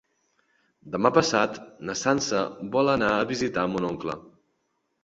Demà 0.95 1.11
passat 1.17 1.59
na 1.91 1.97
Sança 2.01 2.43
vol 2.79 2.91
anar 2.99 3.13
a 3.21 3.31
visitar 3.35 3.69
mon 3.77 3.89
oncle. 3.93 4.23